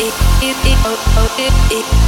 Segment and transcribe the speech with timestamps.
[0.00, 0.14] it,
[0.64, 2.00] it, oh, oh, it.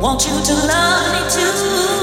[0.00, 1.99] Want you to love me